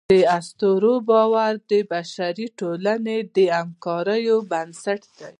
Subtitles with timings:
[0.13, 5.19] د اسطورو باور د بشري ټولنې د همکارۍ بنسټ و.